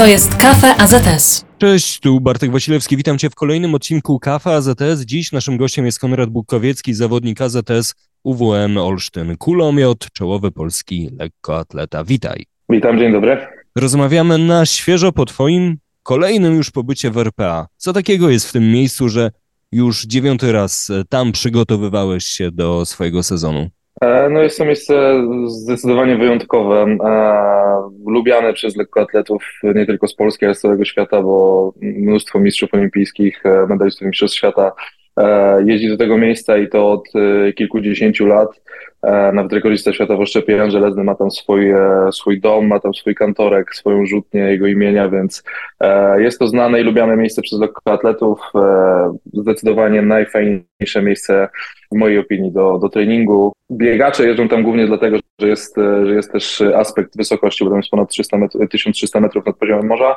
[0.00, 1.44] To jest Kafe AZS.
[1.58, 2.96] Cześć, tu Bartek Wasilewski.
[2.96, 5.04] Witam Cię w kolejnym odcinku Kafe AZS.
[5.04, 9.36] Dziś naszym gościem jest Konrad Bukowiecki, zawodnik AZS UWM Olsztyn.
[9.36, 12.04] Kulomiot, czołowy polski lekkoatleta.
[12.04, 12.44] Witaj.
[12.68, 13.46] Witam, dzień dobry.
[13.76, 17.66] Rozmawiamy na świeżo po Twoim kolejnym już pobycie w RPA.
[17.76, 19.30] Co takiego jest w tym miejscu, że
[19.72, 23.70] już dziewiąty raz tam przygotowywałeś się do swojego sezonu?
[24.00, 30.44] E, no jest to miejsce zdecydowanie wyjątkowe, e, lubiane przez lekkoatletów nie tylko z Polski,
[30.44, 34.72] ale z całego świata, bo mnóstwo mistrzów olimpijskich, e, medalistów mistrzostw świata
[35.64, 37.08] jeździ do tego miejsca i to od
[37.54, 38.62] kilkudziesięciu lat.
[39.32, 41.72] Nawet rekordzista świata w Oszczepie Żelezny ma tam swój,
[42.12, 45.44] swój dom, ma tam swój kantorek, swoją rzutnię jego imienia, więc
[46.18, 48.40] jest to znane i lubiane miejsce przez lekkoatletów.
[49.32, 51.48] Zdecydowanie najfajniejsze miejsce
[51.92, 53.52] w mojej opinii do, do treningu.
[53.70, 57.90] Biegacze jeżdżą tam głównie dlatego, że jest, że jest też aspekt wysokości, bo tam jest
[57.90, 60.16] ponad 300 metr, 1300 metrów nad poziomem morza.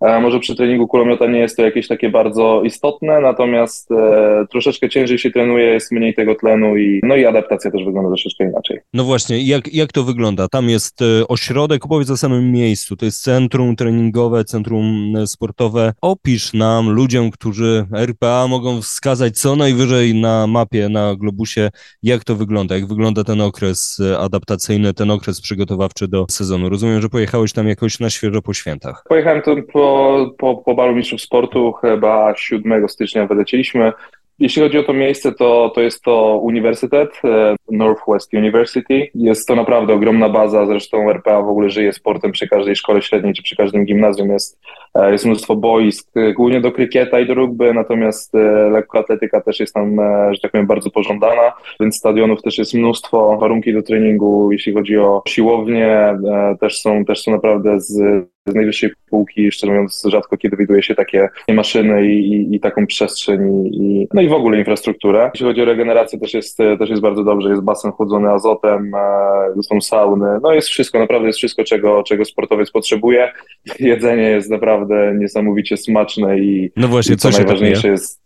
[0.00, 5.18] Może przy treningu kulomiota nie jest to jakieś takie bardzo istotne, natomiast e, troszeczkę ciężej
[5.18, 8.78] się trenuje, jest mniej tego tlenu i, no i adaptacja też wygląda troszeczkę inaczej.
[8.94, 10.48] No właśnie, jak, jak to wygląda?
[10.48, 15.92] Tam jest e, ośrodek, opowiedz o samym miejscu, to jest centrum treningowe, centrum e, sportowe.
[16.02, 21.70] Opisz nam, ludziom, którzy RPA mogą wskazać co najwyżej na mapie, na globusie,
[22.02, 26.68] jak to wygląda, jak wygląda ten okres e, adaptacyjny, ten okres przygotowawczy do sezonu.
[26.68, 29.04] Rozumiem, że pojechałeś tam jakoś na świeżo po świętach.
[29.08, 29.89] Pojechałem tu po,
[30.38, 33.92] po, po balu mistrzów sportu, chyba 7 stycznia wylecieliśmy.
[34.40, 39.10] Jeśli chodzi o to miejsce, to, to jest to uniwersytet, e, Northwest University.
[39.14, 43.34] Jest to naprawdę ogromna baza, zresztą RPA w ogóle żyje sportem przy każdej szkole średniej
[43.34, 44.30] czy przy każdym gimnazjum.
[44.30, 44.58] Jest,
[44.94, 48.34] e, jest mnóstwo boisk, e, głównie do krykieta i do rugby, natomiast
[48.70, 49.96] lekkoatletyka też jest tam,
[50.32, 54.98] że tak powiem, bardzo pożądana, więc stadionów też jest mnóstwo, warunki do treningu, jeśli chodzi
[54.98, 56.18] o siłownię,
[56.60, 60.94] też są, też są naprawdę z z najwyższej półki, szczerze mówiąc, rzadko kiedy widuje się
[60.94, 65.30] takie maszyny i, i, i taką przestrzeń i, no i w ogóle infrastrukturę.
[65.34, 67.50] Jeśli chodzi o regenerację, też jest, też jest bardzo dobrze.
[67.50, 72.24] Jest basen chłodzony azotem, e, są sauny, no jest wszystko, naprawdę jest wszystko, czego, czego
[72.24, 73.32] sportowiec potrzebuje.
[73.78, 78.20] Jedzenie jest naprawdę niesamowicie smaczne i, no właśnie, i co najważniejsze jest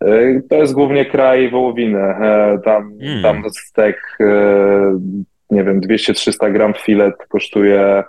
[0.00, 2.00] e, to jest głównie kraj wołowiny.
[2.00, 3.22] E, tam, hmm.
[3.22, 4.18] tam stek,
[5.50, 8.04] nie wiem, 200-300 gram filet kosztuje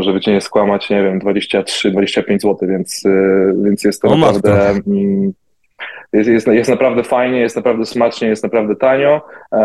[0.00, 4.70] żeby cię nie skłamać, nie wiem, 23-25 zł, więc, y, więc jest to o naprawdę.
[4.86, 5.32] Mm,
[6.12, 9.26] jest, jest, jest naprawdę fajnie, jest naprawdę smacznie, jest naprawdę tanio.
[9.52, 9.60] E,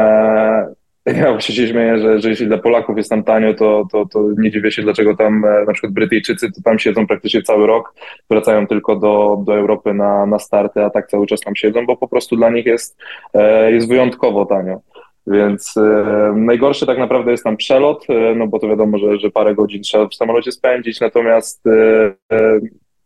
[1.05, 4.23] ja właśnie się śmieję, że, że jeśli dla Polaków jest tam tanio, to, to, to
[4.37, 7.93] nie dziwię się, dlaczego tam e, na przykład Brytyjczycy to tam siedzą praktycznie cały rok,
[8.29, 11.97] wracają tylko do, do Europy na, na starty, a tak cały czas tam siedzą, bo
[11.97, 12.97] po prostu dla nich jest,
[13.33, 14.81] e, jest wyjątkowo tanio.
[15.27, 19.31] Więc e, najgorszy tak naprawdę jest tam przelot, e, no bo to wiadomo, że, że
[19.31, 22.59] parę godzin trzeba w samolocie spędzić, natomiast e, e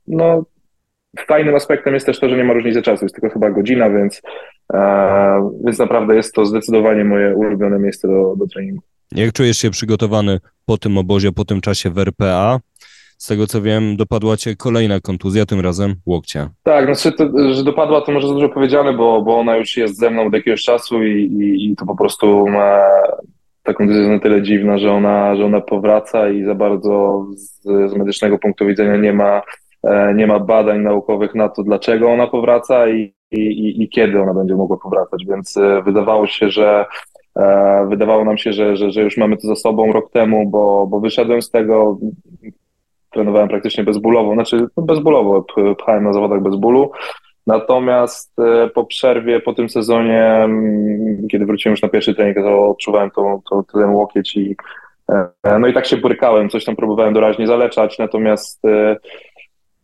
[0.08, 0.44] no,
[1.28, 4.22] fajnym aspektem jest też to, że nie ma różnicy czasu, jest tylko chyba godzina, więc,
[4.74, 8.82] e, więc naprawdę jest to zdecydowanie moje ulubione miejsce do, do treningu.
[9.16, 12.60] Jak czujesz się przygotowany po tym obozie, po tym czasie w RPA?
[13.20, 16.50] Z tego co wiem, dopadła cię kolejna kontuzja, tym razem łokcia.
[16.64, 19.98] Tak, znaczy, to, że dopadła to może za dużo powiedziane, bo, bo ona już jest
[19.98, 22.80] ze mną od jakiegoś czasu i, i, i to po prostu ma
[23.64, 27.62] ta kontuzja jest na tyle dziwna, że ona, że ona powraca i za bardzo z,
[27.64, 29.42] z medycznego punktu widzenia nie ma,
[29.84, 34.34] e, nie ma badań naukowych na to, dlaczego ona powraca i, i, i kiedy ona
[34.34, 36.86] będzie mogła powracać, więc e, wydawało się, że
[37.36, 40.88] e, Wydawało nam się, że, że, że już mamy to za sobą rok temu, bo,
[40.88, 41.98] bo wyszedłem z tego,
[43.10, 45.46] trenowałem praktycznie bezbólowo, znaczy no bezbólowo,
[45.78, 46.92] pchałem na zawodach bez bólu.
[47.48, 52.70] Natomiast e, po przerwie, po tym sezonie, mm, kiedy wróciłem już na pierwszy trening, to
[52.70, 54.56] odczuwałem to, to, ten łokieć i
[55.12, 58.98] e, no i tak się borykałem, coś tam próbowałem doraźnie zaleczać, natomiast e,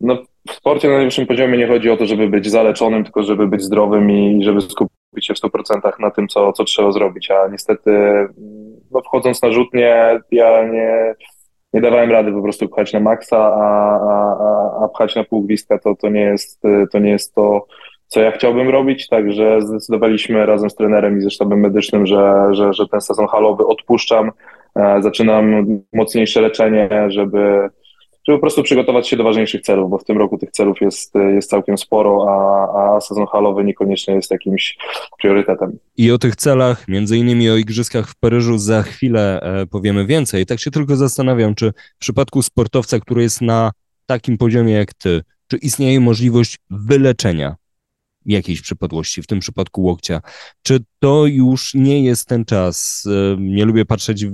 [0.00, 3.46] no, w sporcie na najwyższym poziomie nie chodzi o to, żeby być zaleczonym, tylko żeby
[3.46, 7.48] być zdrowym i żeby skupić się w 100% na tym, co, co trzeba zrobić, a
[7.48, 7.90] niestety
[8.90, 11.14] no, wchodząc na rzutnie, ja nie
[11.76, 15.78] nie dawałem rady po prostu pchać na maksa, a, a, a pchać na pół gwizdka
[15.78, 16.62] to, to, nie jest,
[16.92, 17.66] to nie jest to,
[18.06, 22.72] co ja chciałbym robić, także zdecydowaliśmy razem z trenerem i ze sztabem medycznym, że, że,
[22.72, 24.30] że ten sezon halowy odpuszczam,
[24.76, 27.68] e, zaczynam mocniejsze leczenie, żeby
[28.28, 31.14] żeby po prostu przygotować się do ważniejszych celów, bo w tym roku tych celów jest,
[31.34, 34.78] jest całkiem sporo, a, a sezon halowy niekoniecznie jest jakimś
[35.18, 35.78] priorytetem.
[35.96, 40.46] I o tych celach, między innymi o Igrzyskach w Paryżu za chwilę e, powiemy więcej.
[40.46, 43.70] Tak się tylko zastanawiam, czy w przypadku sportowca, który jest na
[44.06, 47.56] takim poziomie jak ty, czy istnieje możliwość wyleczenia
[48.26, 50.20] jakiejś przypadłości, w tym przypadku łokcia.
[50.62, 53.04] Czy to już nie jest ten czas?
[53.06, 54.32] E, nie lubię patrzeć w,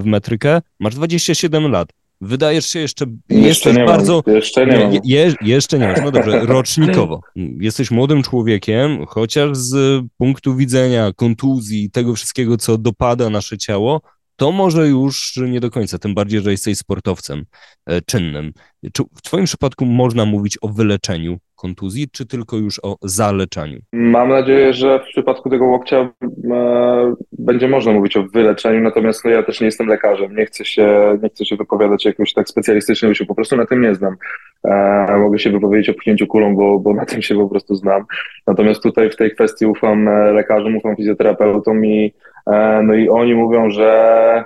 [0.00, 0.62] w metrykę.
[0.80, 1.88] Masz 27 lat
[2.24, 4.22] Wydajesz się jeszcze, Jeszcze jesteś nie bardzo...
[4.26, 5.00] mam, jeszcze nie.
[5.04, 7.20] Je, je, jeszcze nie masz, no dobrze, rocznikowo.
[7.60, 14.00] Jesteś młodym człowiekiem, chociaż z punktu widzenia kontuzji, tego wszystkiego, co dopada nasze ciało,
[14.36, 17.44] to może już nie do końca, tym bardziej, że jesteś sportowcem
[17.86, 18.52] e, czynnym.
[18.92, 23.78] Czy w Twoim przypadku można mówić o wyleczeniu kontuzji, czy tylko już o zaleczaniu?
[23.92, 26.10] Mam nadzieję, że w przypadku tego łokcia
[26.52, 30.36] e, będzie można mówić o wyleczeniu, natomiast no, ja też nie jestem lekarzem.
[30.36, 33.66] Nie chcę się, nie chcę się wypowiadać jakoś tak specjalistycznie, bo się po prostu na
[33.66, 34.16] tym nie znam.
[34.64, 38.04] E, mogę się wypowiedzieć o pchnięciu kulą, bo, bo na tym się po prostu znam.
[38.46, 42.14] Natomiast tutaj w tej kwestii ufam e, lekarzom, ufam fizjoterapeutom i
[42.46, 44.44] e, no i oni mówią, że,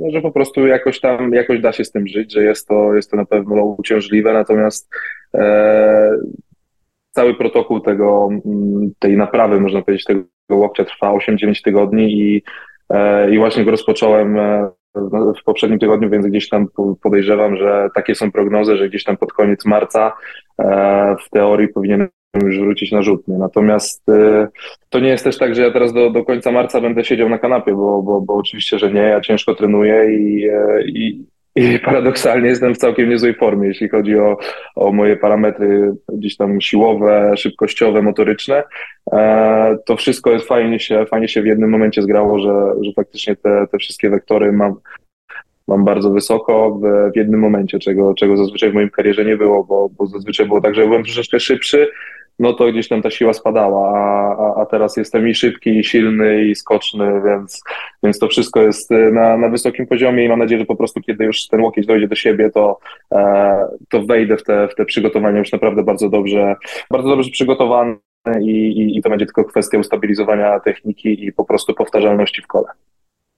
[0.00, 2.94] no, że po prostu jakoś tam, jakoś da się z tym żyć, że jest to,
[2.94, 4.88] jest to na pewno uciążliwe, natomiast
[7.10, 8.28] cały protokół tego,
[8.98, 12.42] tej naprawy, można powiedzieć, tego łokcia trwa 8-9 tygodni i,
[13.30, 14.38] i właśnie go rozpocząłem
[14.94, 19.04] w- w poprzednim tygodniu, więc gdzieś tam po- podejrzewam, że takie są prognozy, że gdzieś
[19.04, 20.12] tam pod koniec marca
[20.58, 22.08] e, w teorii powinien
[22.42, 23.38] już wrócić na rzutnie.
[23.38, 24.48] Natomiast e,
[24.88, 27.38] to nie jest też tak, że ja teraz do, do końca marca będę siedział na
[27.38, 31.24] kanapie, bo, bo, bo oczywiście, że nie, ja ciężko trenuję i, e, i,
[31.58, 34.36] i paradoksalnie jestem w całkiem niezłej formie, jeśli chodzi o,
[34.74, 38.62] o moje parametry gdzieś tam siłowe, szybkościowe, motoryczne.
[39.12, 43.36] E, to wszystko jest fajnie się, fajnie się w jednym momencie zgrało, że, że faktycznie
[43.36, 44.74] te, te wszystkie wektory mam,
[45.68, 49.64] mam bardzo wysoko w, w jednym momencie, czego, czego zazwyczaj w moim karierze nie było,
[49.64, 51.88] bo, bo zazwyczaj było tak, że byłem troszeczkę szybszy,
[52.38, 56.44] no to gdzieś tam ta siła spadała, a, a, teraz jestem i szybki, i silny,
[56.44, 57.62] i skoczny, więc,
[58.02, 61.00] więc to wszystko jest y, na, na wysokim poziomie i mam nadzieję, że po prostu
[61.00, 62.78] kiedy już ten łokieć dojdzie do siebie, to,
[63.14, 66.56] e, to wejdę w te, w te przygotowania już naprawdę bardzo dobrze,
[66.90, 67.96] bardzo dobrze przygotowany
[68.42, 72.68] i, i, i to będzie tylko kwestia ustabilizowania techniki i po prostu powtarzalności w kole.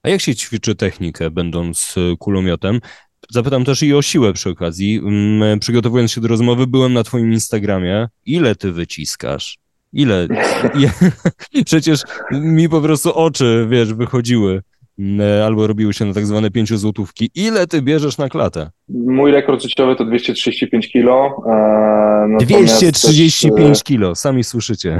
[0.02, 2.80] A jak się ćwiczy technikę, będąc e, kulomiotem?
[3.28, 4.98] Zapytam też i o siłę przy okazji.
[4.98, 8.08] Mm, Przygotowując się do rozmowy, byłem na Twoim Instagramie.
[8.26, 9.58] Ile Ty wyciskasz?
[9.92, 10.28] Ile?
[11.66, 12.00] Przecież
[12.32, 14.62] mi po prostu oczy, wiesz, wychodziły
[14.98, 17.30] mm, albo robiły się na tak zwane pięciozłotówki.
[17.34, 18.70] Ile Ty bierzesz na klatę?
[18.88, 21.42] Mój rekord życiowy to 235 kilo.
[21.46, 24.98] E, natomiast 235 też, kilo, sami słyszycie.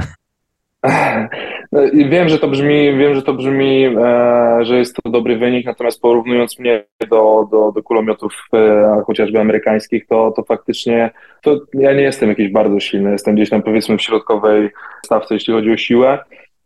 [1.71, 5.65] No Wiem, że to brzmi, wiem, że to brzmi, e, że jest to dobry wynik,
[5.65, 11.93] natomiast porównując mnie do, do, do kulomiotów e, chociażby amerykańskich, to, to faktycznie to ja
[11.93, 14.69] nie jestem jakiś bardzo silny, jestem gdzieś tam powiedzmy w środkowej
[15.05, 16.19] stawce, jeśli chodzi o siłę.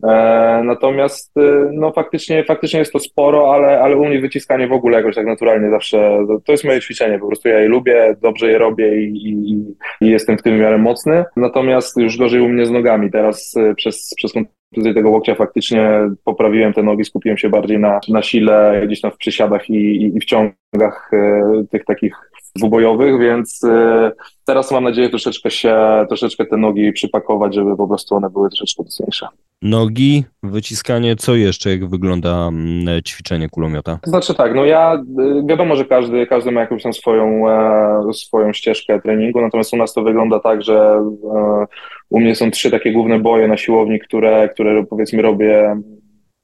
[0.03, 4.73] E, natomiast e, no faktycznie, faktycznie jest to sporo, ale, ale u mnie wyciskanie w
[4.73, 8.51] ogóle jakoś tak naturalnie zawsze, to jest moje ćwiczenie, po prostu ja je lubię, dobrze
[8.51, 9.53] je robię i, i,
[10.01, 11.25] i jestem w tym w miarę mocny.
[11.35, 13.11] Natomiast już gorzej u mnie z nogami.
[13.11, 14.33] Teraz e, przez, przez
[14.75, 15.89] kontuzję tego łokcia faktycznie
[16.23, 20.17] poprawiłem te nogi, skupiłem się bardziej na, na sile, gdzieś tam w przysiadach i, i,
[20.17, 24.11] i w ciągach e, tych takich dwubojowych, więc e,
[24.45, 25.77] teraz mam nadzieję troszeczkę się,
[26.07, 29.27] troszeczkę te nogi przypakować, żeby po prostu one były troszeczkę mocniejsze.
[29.61, 33.99] Nogi, wyciskanie, co jeszcze, jak wygląda mm, ćwiczenie kulomiota?
[34.03, 38.53] Znaczy tak, no ja y, wiadomo, że każdy, każdy ma jakąś tam swoją, e, swoją
[38.53, 41.03] ścieżkę treningu, natomiast u nas to wygląda tak, że
[41.35, 41.65] e,
[42.09, 45.75] u mnie są trzy takie główne boje na siłowni, które, które powiedzmy robię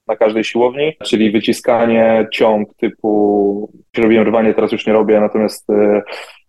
[0.07, 6.01] na każdej siłowni, czyli wyciskanie, ciąg typu, robiłem rwanie, teraz już nie robię, natomiast e,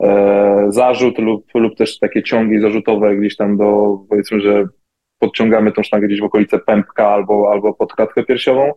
[0.03, 4.65] e, zarzut lub, lub też takie ciągi zarzutowe gdzieś tam do, powiedzmy, że
[5.23, 8.73] podciągamy tą sztangę gdzieś w okolice pępka albo, albo pod klatkę piersiową.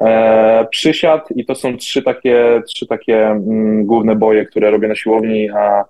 [0.00, 4.94] E, przysiad i to są trzy takie, trzy takie mm, główne boje, które robię na
[4.94, 5.84] siłowni, a,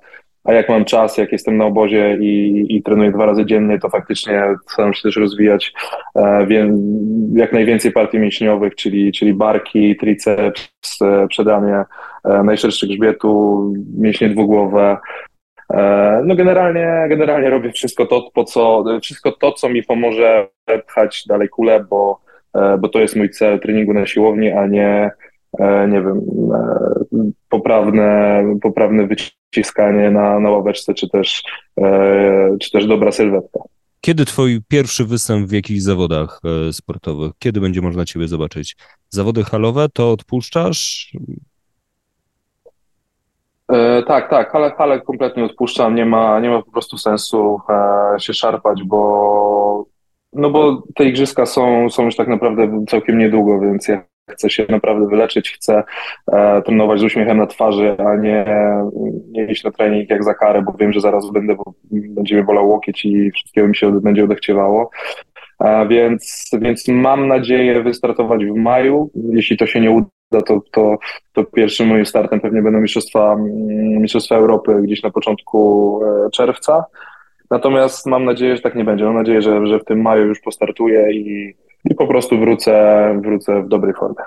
[0.45, 3.89] a jak mam czas, jak jestem na obozie i, i trenuję dwa razy dziennie, to
[3.89, 5.73] faktycznie staram się też rozwijać
[6.15, 6.73] e, wie,
[7.35, 10.71] jak najwięcej partii mięśniowych, czyli, czyli barki, triceps,
[11.03, 11.85] e, przedramię,
[12.25, 14.97] e, najszerszy grzbietu, mięśnie dwugłowe,
[16.25, 20.49] No generalnie, generalnie robię wszystko to, po co, wszystko to, co mi pomoże
[20.87, 22.21] pchać dalej kulę, bo,
[22.55, 25.11] e, bo to jest mój cel treningu na siłowni, a nie,
[25.59, 26.21] e, nie wiem,
[26.55, 31.43] e, poprawne, poprawne wyciskanie na, na ławeczce, czy też,
[31.81, 33.61] e, czy też dobra sylwetka.
[34.01, 37.33] Kiedy twój pierwszy występ w jakichś zawodach e, sportowych?
[37.39, 38.77] Kiedy będzie można ciebie zobaczyć?
[39.09, 41.13] Zawody halowe to odpuszczasz?
[43.73, 45.95] E, tak, tak, ale, ale kompletnie odpuszczam.
[45.95, 49.87] Nie ma, nie ma po prostu sensu e, się szarpać, bo,
[50.33, 54.67] no bo te igrzyska są, są już tak naprawdę całkiem niedługo, więc ja chcę się
[54.69, 55.85] naprawdę wyleczyć, chcę
[56.33, 58.45] e, trenować z uśmiechem na twarzy, a nie,
[59.29, 62.45] nie iść na trening jak za karę, bo wiem, że zaraz będę, bo będzie mnie
[62.45, 64.91] bolał łokieć i wszystkiego mi się będzie odechciewało.
[65.59, 69.11] A więc, więc mam nadzieję wystartować w maju.
[69.33, 70.99] Jeśli to się nie uda, to, to,
[71.33, 73.49] to pierwszym moim startem pewnie będą Mistrzostwa, mm,
[74.03, 76.85] Mistrzostwa Europy gdzieś na początku e, czerwca.
[77.51, 79.05] Natomiast mam nadzieję, że tak nie będzie.
[79.05, 81.55] Mam nadzieję, że, że w tym maju już postartuję i,
[81.91, 84.25] i po prostu wrócę, wrócę w dobrej formie.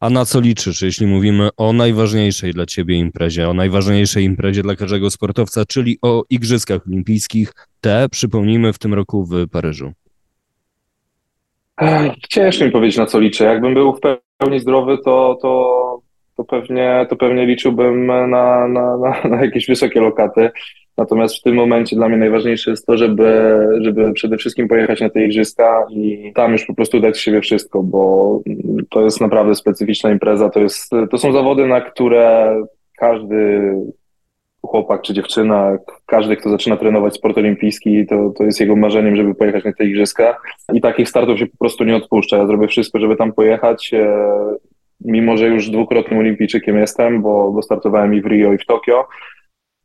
[0.00, 4.76] A na co liczysz, jeśli mówimy o najważniejszej dla Ciebie imprezie, o najważniejszej imprezie dla
[4.76, 7.52] każdego sportowca, czyli o Igrzyskach Olimpijskich?
[7.80, 9.92] Te, przypomnijmy, w tym roku w Paryżu.
[12.28, 13.44] Ciężko mi powiedzieć, na co liczę.
[13.44, 14.00] Jakbym był w
[14.38, 16.00] pełni zdrowy, to, to,
[16.36, 18.96] to, pewnie, to pewnie liczyłbym na, na, na,
[19.28, 20.50] na jakieś wysokie lokaty.
[20.96, 25.10] Natomiast w tym momencie dla mnie najważniejsze jest to, żeby, żeby przede wszystkim pojechać na
[25.10, 28.40] te igrzyska i tam już po prostu dać z siebie wszystko, bo
[28.90, 30.50] to jest naprawdę specyficzna impreza.
[30.50, 32.56] To, jest, to są zawody, na które
[32.98, 33.72] każdy
[34.66, 39.34] chłopak czy dziewczyna, każdy, kto zaczyna trenować sport olimpijski, to, to jest jego marzeniem, żeby
[39.34, 40.36] pojechać na te igrzyska.
[40.72, 42.36] I takich startów się po prostu nie odpuszcza.
[42.36, 43.94] Ja zrobię wszystko, żeby tam pojechać.
[43.94, 44.16] E,
[45.00, 49.06] mimo, że już dwukrotnym olimpijczykiem jestem, bo, bo startowałem i w Rio, i w Tokio.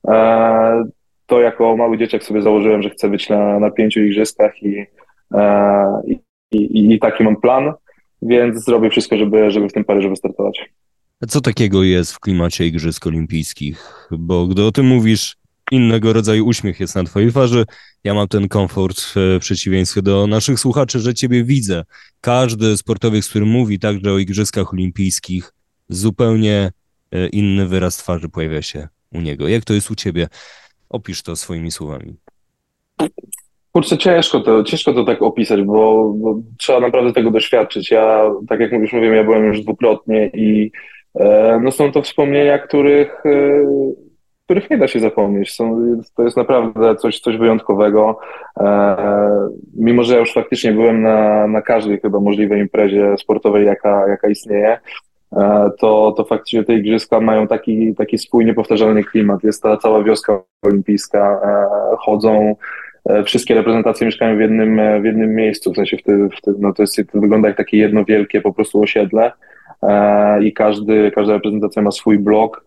[0.08, 0.84] E,
[1.26, 4.86] to jako mały dzieciak sobie założyłem, że chcę być na, na pięciu igrzyskach i,
[5.34, 6.20] e, i,
[6.52, 7.74] i, i taki mam plan,
[8.22, 10.70] więc zrobię wszystko, żeby, żeby w tym Paryżu wystartować.
[11.28, 14.08] Co takiego jest w klimacie Igrzysk Olimpijskich?
[14.12, 15.36] Bo gdy o tym mówisz,
[15.72, 17.66] innego rodzaju uśmiech jest na twojej twarzy.
[18.04, 21.84] Ja mam ten komfort w przeciwieństwie do naszych słuchaczy, że ciebie widzę.
[22.22, 25.54] Każdy sportowiec, który mówi także o Igrzyskach Olimpijskich,
[25.90, 26.72] zupełnie
[27.12, 29.48] e, inny wyraz twarzy pojawia się u niego.
[29.48, 30.28] Jak to jest u ciebie?
[30.90, 32.16] Opisz to swoimi słowami.
[33.72, 37.92] Kurczę, ciężko to, ciężko to tak opisać, bo, bo, trzeba naprawdę tego doświadczyć.
[37.92, 40.72] Ja, tak jak mówisz, mówiłem, ja byłem już dwukrotnie i e,
[41.62, 43.32] no są to wspomnienia, których, e,
[44.46, 45.52] których nie da się zapomnieć.
[45.52, 48.20] Są, to jest naprawdę coś, coś wyjątkowego.
[48.60, 48.96] E,
[49.78, 54.30] mimo, że ja już faktycznie byłem na, na każdej chyba możliwej imprezie sportowej, jaka, jaka
[54.30, 54.80] istnieje,
[55.34, 59.44] E, to, to faktycznie te igrzyska mają taki, taki swój niepowtarzalny klimat.
[59.44, 62.56] Jest ta cała wioska olimpijska, e, chodzą,
[63.10, 66.56] e, wszystkie reprezentacje mieszkają w jednym, w jednym miejscu, w sensie w tym, w tym,
[66.60, 69.32] no to, jest, to wygląda jak takie jedno wielkie po prostu osiedle
[70.42, 72.66] i każdy, każda reprezentacja ma swój blok.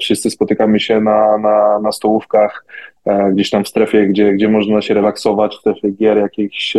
[0.00, 2.64] Wszyscy spotykamy się na, na, na stołówkach,
[3.32, 6.76] gdzieś tam w strefie, gdzie, gdzie można się relaksować, w strefie gier jakichś,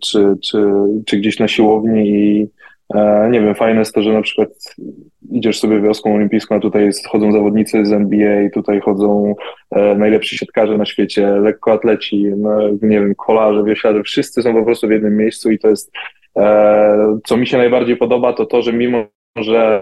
[0.00, 0.76] czy, czy,
[1.06, 2.48] czy gdzieś na siłowni i
[2.94, 4.48] E, nie wiem, fajne jest to, że na przykład
[5.30, 9.34] idziesz sobie wioską olimpijską, a tutaj chodzą zawodnicy z NBA, tutaj chodzą
[9.70, 14.88] e, najlepsi siatkarze na świecie, lekkoatleci, no, nie wiem, kolarze, wiosiarze, wszyscy są po prostu
[14.88, 15.98] w jednym miejscu i to jest, e,
[17.24, 19.04] co mi się najbardziej podoba, to to, że mimo,
[19.36, 19.80] że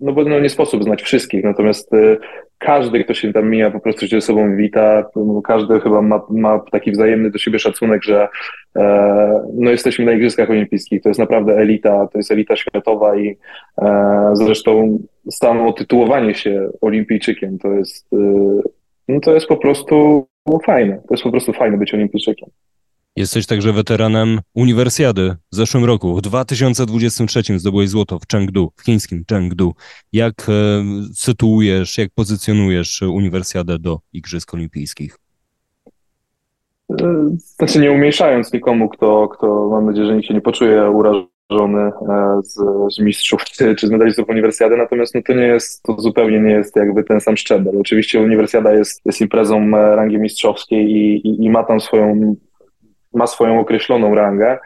[0.00, 2.18] no bo no, nie sposób znać wszystkich, natomiast y,
[2.58, 6.20] każdy, kto się tam mija, po prostu się ze sobą wita, no, każdy chyba ma,
[6.30, 8.28] ma taki wzajemny do siebie szacunek, że
[8.76, 13.36] e, no, jesteśmy na Igrzyskach Olimpijskich, to jest naprawdę elita, to jest elita światowa i
[13.82, 14.98] e, zresztą
[15.30, 18.16] samo tytułowanie się olimpijczykiem to jest, y,
[19.08, 20.26] no, to jest po prostu
[20.64, 22.48] fajne, to jest po prostu fajne być olimpijczykiem.
[23.16, 26.16] Jesteś także weteranem Uniwersjady w zeszłym roku.
[26.16, 29.72] W 2023 zdobyłeś złoto w Chengdu, w chińskim Chengdu.
[30.12, 35.18] Jak e, sytuujesz, jak pozycjonujesz Uniwersjadę do Igrzysk Olimpijskich?
[36.90, 41.80] E, znaczy nie umniejszając nikomu, kto, kto mam nadzieję, że nikt się nie poczuje urażony
[41.80, 42.54] e, z,
[42.94, 46.52] z mistrzów czy, czy z medalistów Uniwersjady, natomiast no to nie jest, to zupełnie nie
[46.52, 47.80] jest jakby ten sam szczebel.
[47.80, 52.36] Oczywiście Uniwersjada jest, jest imprezą rangi mistrzowskiej i, i, i ma tam swoją
[53.14, 54.58] ma swoją określoną rangę.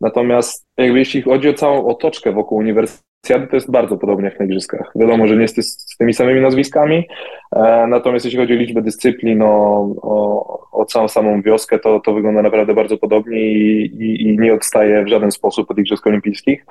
[0.00, 4.46] Natomiast jakby jeśli chodzi o całą otoczkę wokół uniwersjady, to jest bardzo podobnie jak na
[4.46, 4.92] igrzyskach.
[4.94, 7.08] Wiadomo, że nie jest z tymi samymi nazwiskami,
[7.56, 12.14] e, natomiast jeśli chodzi o liczbę dyscyplin, o, o, o całą samą wioskę, to, to
[12.14, 16.64] wygląda naprawdę bardzo podobnie i, i, i nie odstaje w żaden sposób od Igrzysk Olimpijskich.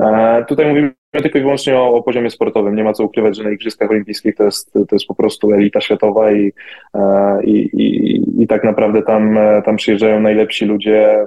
[0.00, 2.76] E, tutaj mówimy tylko i wyłącznie o, o, poziomie sportowym.
[2.76, 5.80] Nie ma co ukrywać, że na Igrzyskach Olimpijskich to jest, to jest po prostu elita
[5.80, 6.52] światowa i,
[6.94, 7.70] e, i,
[8.42, 11.26] i, tak naprawdę tam, tam przyjeżdżają najlepsi ludzie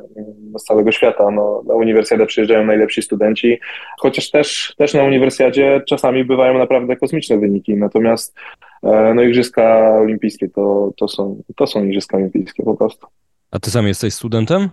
[0.58, 1.32] z całego świata.
[1.32, 3.60] No, na uniwersjadę przyjeżdżają najlepsi studenci,
[4.00, 7.76] chociaż też, też na uniwersjadzie czasami bywają naprawdę kosmiczne wyniki.
[7.76, 8.77] Natomiast e,
[9.16, 13.08] no, Igrzyska Olimpijskie to, to, są, to są Igrzyska Olimpijskie po prostu.
[13.52, 14.70] A ty sam jesteś studentem?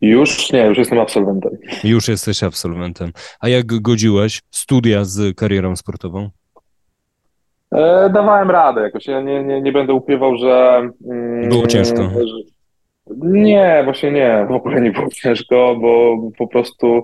[0.00, 1.58] Już nie, już jestem absolwentem.
[1.84, 3.12] Już jesteś absolwentem.
[3.40, 6.30] A jak godziłeś studia z karierą sportową?
[7.72, 9.06] E, dawałem radę jakoś.
[9.06, 10.82] Ja nie, nie, nie będę ukrywał, że.
[11.10, 11.96] Mm, było ciężko.
[11.96, 12.52] Że,
[13.16, 14.46] nie, właśnie nie.
[14.48, 17.02] W ogóle nie było ciężko, bo po prostu e,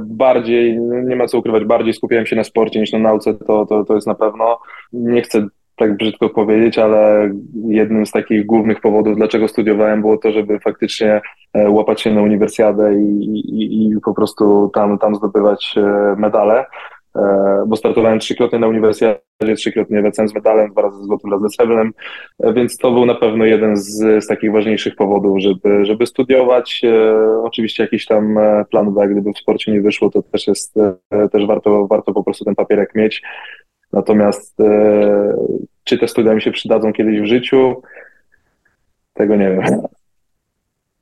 [0.00, 3.84] bardziej, nie ma co ukrywać, bardziej skupiałem się na sporcie niż na nauce, to, to,
[3.84, 4.58] to jest na pewno.
[4.92, 5.46] Nie chcę
[5.76, 7.30] tak brzydko powiedzieć, ale
[7.68, 11.20] jednym z takich głównych powodów, dlaczego studiowałem, było to, żeby faktycznie
[11.52, 16.64] e, łapać się na uniwersjadę i, i, i po prostu tam, tam zdobywać e, medale.
[17.18, 19.20] E, bo startowałem trzykrotnie na uniwersjadzie,
[19.56, 21.48] trzykrotnie wracałem z medalem, dwa razy złotym, raz ze
[22.54, 26.82] więc to był na pewno jeden z, z takich ważniejszych powodów, żeby, żeby studiować.
[27.42, 28.38] Oczywiście jakiś tam
[28.70, 30.74] plan B, gdyby w sporcie nie wyszło, to też jest,
[31.32, 33.22] też warto, warto po prostu ten papierek mieć.
[33.92, 35.36] Natomiast e,
[35.84, 37.82] czy te studia mi się przydadzą kiedyś w życiu,
[39.14, 39.80] tego nie wiem.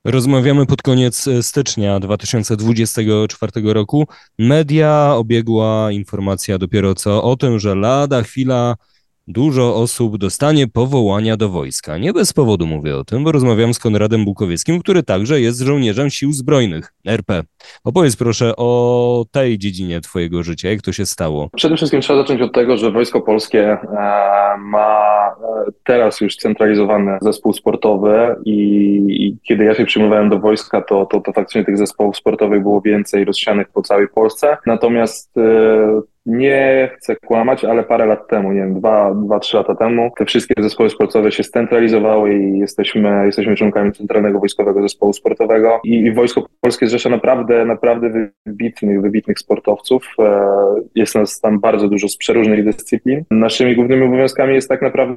[0.05, 4.07] Rozmawiamy pod koniec e, stycznia 2024 roku.
[4.39, 8.75] Media obiegła informacja dopiero co o tym, że lada chwila
[9.27, 11.97] Dużo osób dostanie powołania do wojska.
[11.97, 16.09] Nie bez powodu mówię o tym, bo rozmawiam z Konradem Bukowieckim, który także jest żołnierzem
[16.09, 17.43] sił zbrojnych RP.
[17.83, 21.49] Opowiedz proszę o tej dziedzinie twojego życia, jak to się stało.
[21.55, 23.77] Przede wszystkim trzeba zacząć od tego, że Wojsko Polskie e,
[24.59, 25.35] ma
[25.67, 31.21] e, teraz już centralizowany zespół sportowy i, kiedy ja się przyjmowałem do wojska, to, to,
[31.21, 34.57] to faktycznie tych zespołów sportowych było więcej rozsianych po całej Polsce.
[34.65, 36.01] Natomiast e,
[36.87, 40.63] chcę kłamać, ale parę lat temu, nie wiem, dwa, dwa, trzy lata temu, te wszystkie
[40.63, 46.45] zespoły sportowe się scentralizowały i jesteśmy, jesteśmy członkami Centralnego Wojskowego Zespołu Sportowego i, i Wojsko
[46.61, 50.07] Polskie zrzesza naprawdę, naprawdę wybitnych, wybitnych sportowców.
[50.19, 50.45] E,
[50.95, 53.23] jest nas tam bardzo dużo z przeróżnych dyscyplin.
[53.31, 55.15] Naszymi głównymi obowiązkami jest tak naprawdę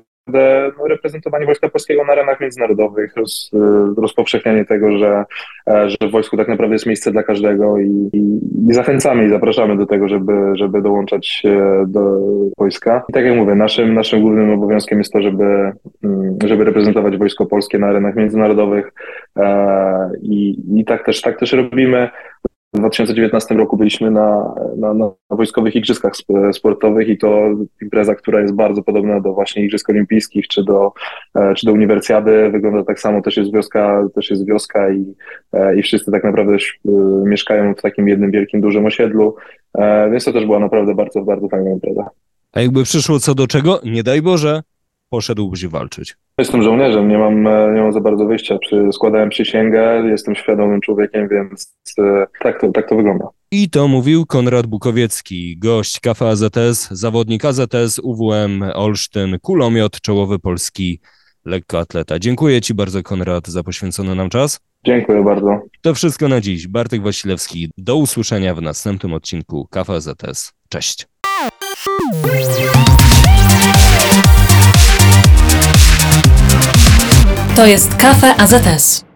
[0.89, 5.25] reprezentowanie Wojska Polskiego na arenach międzynarodowych, roz, e, rozpowszechnianie tego, że,
[5.71, 9.29] e, że w wojsku tak naprawdę jest miejsce dla każdego i, i, i zachęcamy i
[9.29, 11.43] zapraszamy do tego, żeby, żeby dołączać
[11.87, 12.21] do
[12.59, 13.05] wojska.
[13.09, 15.73] I tak jak mówię, naszym, naszym głównym obowiązkiem jest to, żeby,
[16.05, 18.93] mm, żeby reprezentować Wojsko Polskie na arenach międzynarodowych
[19.37, 22.09] e, i, i tak, też, tak też robimy.
[22.75, 26.13] W 2019 roku byliśmy na, na, na, wojskowych igrzyskach
[26.53, 27.49] sportowych i to
[27.83, 30.93] impreza, która jest bardzo podobna do właśnie Igrzysk Olimpijskich czy do,
[31.35, 32.51] e, czy do Uniwersjady.
[32.51, 35.15] Wygląda tak samo, też jest wioska, też jest wioska i,
[35.53, 36.57] e, i wszyscy tak naprawdę
[37.25, 39.37] mieszkają w takim jednym wielkim, dużym osiedlu,
[39.75, 42.11] e, więc to też była naprawdę bardzo, bardzo fajna impreza.
[42.53, 44.63] A jakby przyszło co do czego, nie daj Boże,
[45.11, 46.17] poszedłbyś walczyć?
[46.39, 47.43] Jestem żołnierzem, nie mam,
[47.75, 48.59] nie mam za bardzo wyjścia.
[48.93, 53.29] Składałem przysięgę, jestem świadomym człowiekiem, więc e, tak to, tak to wygląda.
[53.51, 61.01] I to mówił Konrad Bukowiecki, gość Kafa AZS, zawodnik AZS, UWM, Olsztyn, kulomiot, czołowy polski
[61.45, 62.19] lekkoatleta.
[62.19, 64.61] Dziękuję Ci bardzo, Konrad, za poświęcony nam czas.
[64.85, 65.61] Dziękuję bardzo.
[65.83, 66.69] To wszystko na dziś.
[66.69, 67.71] Bartek Wasilewski.
[67.79, 70.53] Do usłyszenia w następnym odcinku Kafa AZS.
[70.69, 71.07] Cześć.
[77.59, 79.08] To jest Kafe AZS.